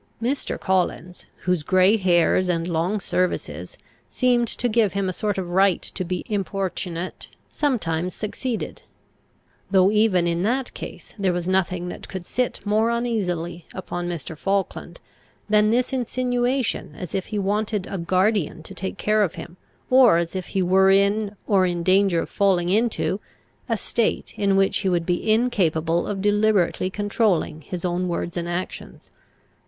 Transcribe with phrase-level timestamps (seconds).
[0.19, 0.59] Mr.
[0.59, 3.77] Collins, whose grey hairs and long services
[4.09, 8.81] seemed to give him a sort of right to be importunate, sometimes succeeded;
[9.69, 14.35] though even in that case there was nothing that could sit more uneasily upon Mr.
[14.35, 14.99] Falkland
[15.47, 19.55] than this insinuation as if he wanted a guardian to take care of him,
[19.91, 23.19] or as if he were in, or in danger of falling into,
[23.69, 28.49] a state in which he would be incapable of deliberately controlling his own words and
[28.49, 29.11] actions.